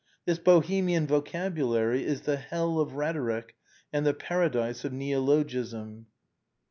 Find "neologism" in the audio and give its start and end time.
4.91-6.07